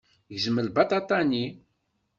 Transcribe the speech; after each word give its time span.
Gzem 0.35 0.57
lbaṭaṭa-nni. 0.67 1.45